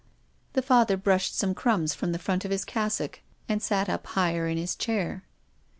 The 0.53 0.63
Father 0.63 0.97
brushed 0.97 1.35
some 1.37 1.53
crumbs 1.53 1.93
from 1.93 2.11
the 2.11 2.17
front 2.17 2.43
of 2.43 2.49
his 2.49 2.65
cassock 2.65 3.19
and 3.47 3.61
sat 3.61 3.87
up 3.87 4.07
higher 4.07 4.47
in 4.47 4.57
his 4.57 4.75
chair. 4.75 5.25